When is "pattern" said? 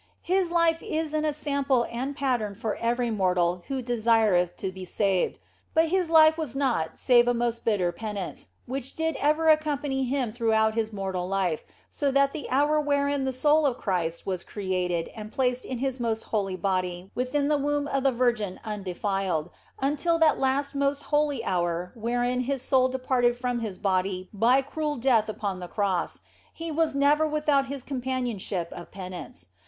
2.17-2.55